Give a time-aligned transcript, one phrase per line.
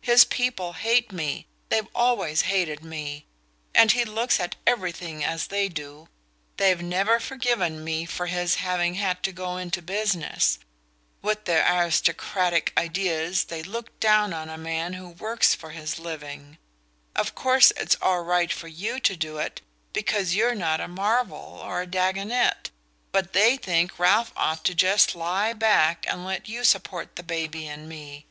[0.00, 3.26] His people hate me, they've always hated me;
[3.74, 6.08] and he looks at everything as they do.
[6.56, 10.58] They've never forgiven me for his having had to go into business
[11.20, 16.56] with their aristocratic ideas they look down on a man who works for his living.
[17.14, 19.60] Of course it's all right for YOU to do it,
[19.92, 22.70] because you're not a Marvell or a Dagonet;
[23.12, 27.68] but they think Ralph ought to just lie back and let you support the baby
[27.68, 28.24] and me."